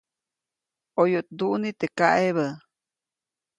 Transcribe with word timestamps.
ʼOyuʼt 0.95 1.27
nduʼni 1.33 1.69
teʼ 1.79 1.91
kaʼebä. 1.97 2.45